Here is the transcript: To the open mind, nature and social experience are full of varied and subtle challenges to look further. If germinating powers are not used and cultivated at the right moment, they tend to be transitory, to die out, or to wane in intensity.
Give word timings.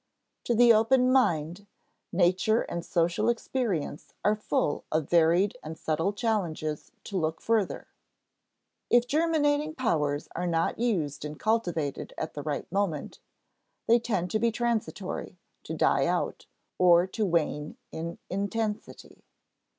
To 0.45 0.55
the 0.55 0.73
open 0.73 1.11
mind, 1.11 1.67
nature 2.11 2.63
and 2.63 2.83
social 2.83 3.29
experience 3.29 4.15
are 4.25 4.35
full 4.35 4.83
of 4.91 5.07
varied 5.07 5.57
and 5.61 5.77
subtle 5.77 6.11
challenges 6.11 6.91
to 7.03 7.17
look 7.17 7.39
further. 7.39 7.85
If 8.89 9.05
germinating 9.05 9.75
powers 9.75 10.27
are 10.35 10.47
not 10.47 10.79
used 10.79 11.23
and 11.23 11.39
cultivated 11.39 12.15
at 12.17 12.33
the 12.33 12.41
right 12.41 12.65
moment, 12.71 13.19
they 13.85 13.99
tend 13.99 14.31
to 14.31 14.39
be 14.39 14.51
transitory, 14.51 15.37
to 15.65 15.75
die 15.75 16.07
out, 16.07 16.47
or 16.79 17.05
to 17.05 17.23
wane 17.23 17.77
in 17.91 18.17
intensity. 18.27 19.23